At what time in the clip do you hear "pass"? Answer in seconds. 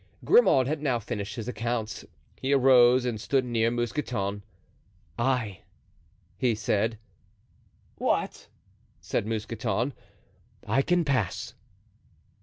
11.05-11.53